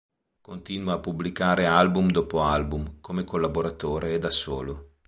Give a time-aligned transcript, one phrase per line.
[0.41, 4.95] Continua a pubblicare album dopo album, come collaboratore e da solo.